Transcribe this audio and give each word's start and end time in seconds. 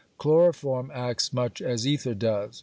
Chloroform 0.17 0.89
acts 0.95 1.31
much 1.31 1.61
as 1.61 1.85
ether 1.85 2.15
does. 2.15 2.59